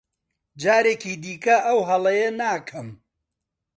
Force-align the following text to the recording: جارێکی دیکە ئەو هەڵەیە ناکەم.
جارێکی 0.61 1.13
دیکە 1.23 1.55
ئەو 1.65 1.79
هەڵەیە 1.89 2.29
ناکەم. 2.39 2.87